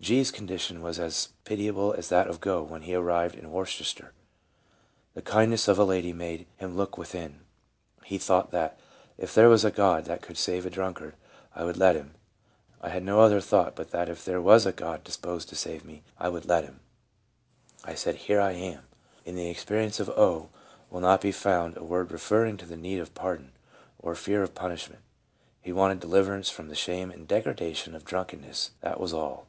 [0.00, 3.92] l G.'s condition was as pitiable as that of Gough when he arrived in Worces
[3.94, 4.12] ter.
[5.14, 7.42] The kindness of a lady made him look within.
[8.04, 8.80] He thought that"
[9.24, 11.14] if there was a God that could save a drunkard,
[11.54, 12.14] I would let Him.""
[12.80, 15.84] I had no other thought but that if there was a God disposed to save
[15.84, 16.80] me, I would let Him.
[17.84, 18.86] I said, 'Here I am.'"
[19.26, 20.48] 2 In the experience of O.
[20.88, 23.52] will not be found a word referring to the need of pardon,
[23.98, 25.02] or fear of punishment;
[25.60, 29.46] he wanted deliverance from the shame and degradation of drunkenness, that was all.